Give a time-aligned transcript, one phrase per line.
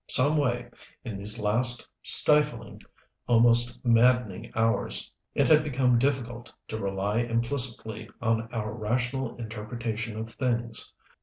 [0.09, 0.67] Some way,
[1.03, 2.81] in these last, stifling,
[3.27, 10.27] almost maddening hours, it had become difficult to rely implicitly on our rational interpretation of
[10.27, 10.91] things.